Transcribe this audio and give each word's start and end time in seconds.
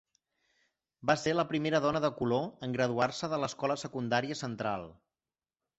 Va 1.09 1.15
ser 1.23 1.33
la 1.35 1.45
primera 1.51 1.81
dona 1.85 2.01
de 2.07 2.11
color 2.23 2.49
en 2.69 2.75
graduar-se 2.79 3.33
de 3.35 3.41
l'escola 3.45 3.81
secundària 3.87 4.41
Central. 4.45 4.93